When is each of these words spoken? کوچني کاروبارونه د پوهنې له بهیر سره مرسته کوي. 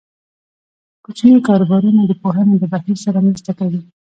کوچني 1.03 1.39
کاروبارونه 1.47 2.01
د 2.05 2.11
پوهنې 2.21 2.55
له 2.61 2.67
بهیر 2.73 2.97
سره 3.05 3.17
مرسته 3.27 3.51
کوي. 3.59 3.81